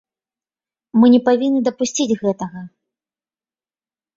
[1.01, 2.59] Мы не павінны дапусціць гэтага.